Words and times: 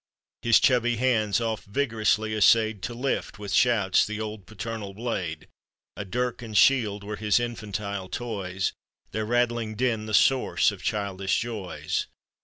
His 0.41 0.59
chubby 0.59 0.95
hands 0.95 1.39
oft 1.39 1.65
vigorously 1.65 2.29
clayed 2.41 2.81
To 2.81 2.95
lift, 2.95 3.37
with 3.37 3.53
shouts, 3.53 4.03
the 4.03 4.19
old 4.19 4.47
paternal 4.47 4.95
blade. 4.95 5.47
A 5.95 6.03
dirk 6.03 6.41
and 6.41 6.57
shield 6.57 7.03
were 7.03 7.17
his 7.17 7.39
infantile 7.39 8.09
toy*, 8.09 8.57
Their 9.11 9.25
rattling 9.25 9.75
din 9.75 10.07
the 10.07 10.15
source 10.15 10.71
of 10.71 10.81
childioh 10.81 11.27
joy*. 11.37 11.85